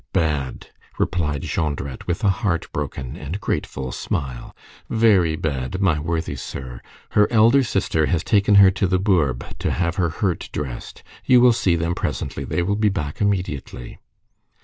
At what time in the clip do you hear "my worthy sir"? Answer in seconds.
5.79-6.81